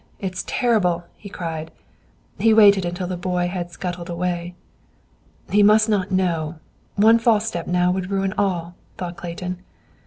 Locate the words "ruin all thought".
8.09-9.15